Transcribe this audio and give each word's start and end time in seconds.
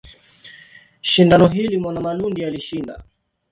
Shindano 1.01 1.47
hili 1.47 1.77
Mwanamalundi 1.77 2.45
alishinda. 2.45 3.03